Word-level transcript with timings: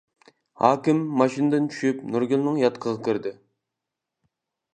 ھاكىم 0.61 1.01
ماشىنىدىن 1.21 1.67
چۈشۈپ 1.75 2.01
نۇرگۈلنىڭ 2.15 2.59
ياتىقىغا 2.65 3.03
كىردى. 3.11 3.37